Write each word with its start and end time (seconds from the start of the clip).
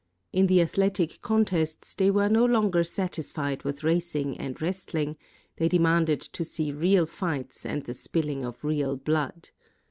In 0.33 0.47
the 0.47 0.61
athletic 0.63 1.21
contests 1.21 1.93
they 1.93 2.09
were 2.09 2.27
no 2.27 2.43
longer 2.43 2.83
satisfied 2.83 3.61
with 3.61 3.83
racing 3.83 4.35
and 4.35 4.59
wrestling; 4.59 5.15
they 5.57 5.67
demanded 5.69 6.21
to 6.21 6.43
see 6.43 6.71
real 6.71 7.05
fights 7.05 7.67
and 7.67 7.83
the 7.83 7.93
spilling 7.93 8.41
of 8.41 8.63
real 8.63 8.97
blood. 8.97 9.51